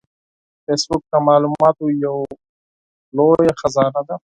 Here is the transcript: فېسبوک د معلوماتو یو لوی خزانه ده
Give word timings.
فېسبوک 0.65 1.01
د 1.11 1.13
معلوماتو 1.27 1.85
یو 2.05 2.17
لوی 3.17 3.47
خزانه 3.59 4.01
ده 4.07 4.15